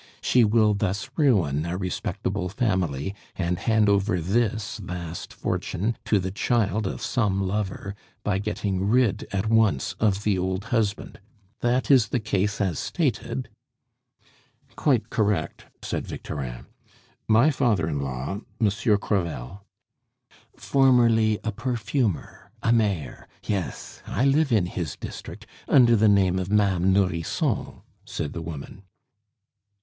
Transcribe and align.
She 0.19 0.43
will 0.43 0.73
thus 0.73 1.11
ruin 1.15 1.63
a 1.67 1.77
respectable 1.77 2.49
family, 2.49 3.13
and 3.35 3.59
hand 3.59 3.87
over 3.87 4.19
this 4.19 4.77
vast 4.79 5.31
fortune 5.31 5.95
to 6.05 6.17
the 6.17 6.31
child 6.31 6.87
of 6.87 7.03
some 7.03 7.45
lover 7.47 7.93
by 8.23 8.39
getting 8.39 8.83
rid 8.83 9.27
at 9.31 9.45
once 9.45 9.93
of 9.99 10.23
the 10.23 10.39
old 10.39 10.63
husband. 10.73 11.19
That 11.59 11.91
is 11.91 12.07
the 12.07 12.19
case 12.19 12.59
as 12.59 12.79
stated." 12.79 13.47
"Quite 14.75 15.11
correct," 15.11 15.65
said 15.83 16.07
Victorin. 16.07 16.65
"My 17.27 17.51
father 17.51 17.87
in 17.87 17.99
law, 18.01 18.39
Monsieur 18.59 18.97
Crevel" 18.97 19.63
"Formerly 20.57 21.37
a 21.43 21.51
perfumer, 21.51 22.49
a 22.63 22.73
mayor 22.73 23.27
yes, 23.43 24.01
I 24.07 24.25
live 24.25 24.51
in 24.51 24.65
his 24.65 24.95
district 24.95 25.45
under 25.67 25.95
the 25.95 26.09
name 26.09 26.39
of 26.39 26.49
Ma'ame 26.49 26.85
Nourrisson," 26.91 27.81
said 28.03 28.33
the 28.33 28.41
woman. 28.41 28.81